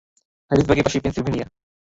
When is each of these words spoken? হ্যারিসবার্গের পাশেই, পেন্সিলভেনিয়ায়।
হ্যারিসবার্গের 0.51 0.85
পাশেই, 0.85 1.03
পেন্সিলভেনিয়ায়। 1.03 1.49